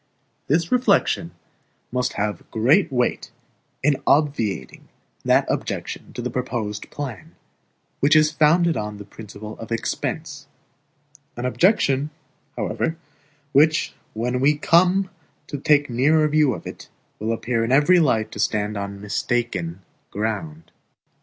This 0.47 0.71
reflection 0.71 1.29
must 1.91 2.13
have 2.13 2.49
great 2.49 2.91
weight 2.91 3.29
in 3.83 3.97
obviating 4.07 4.87
that 5.23 5.45
objection 5.47 6.11
to 6.13 6.23
the 6.23 6.31
proposed 6.31 6.89
plan, 6.89 7.35
which 7.99 8.15
is 8.15 8.31
founded 8.31 8.75
on 8.75 8.97
the 8.97 9.05
principle 9.05 9.55
of 9.59 9.71
expense; 9.71 10.47
an 11.37 11.45
objection, 11.45 12.09
however, 12.57 12.97
which, 13.51 13.93
when 14.15 14.39
we 14.39 14.57
come 14.57 15.11
to 15.45 15.59
take 15.59 15.87
a 15.87 15.93
nearer 15.93 16.27
view 16.27 16.55
of 16.55 16.65
it, 16.65 16.89
will 17.19 17.31
appear 17.31 17.63
in 17.63 17.71
every 17.71 17.99
light 17.99 18.31
to 18.31 18.39
stand 18.39 18.75
on 18.75 18.99
mistaken 18.99 19.83
ground. 20.09 20.71